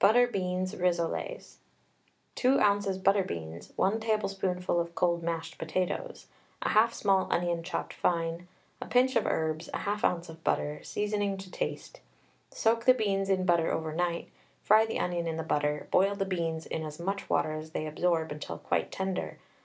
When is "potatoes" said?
5.56-6.26